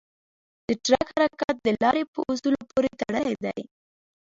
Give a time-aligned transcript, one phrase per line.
[0.67, 3.61] د ټرک حرکت د لارې په اصولو پورې تړلی دی.